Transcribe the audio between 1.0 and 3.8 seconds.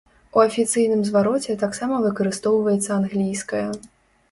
звароце таксама выкарыстоўваецца англійская.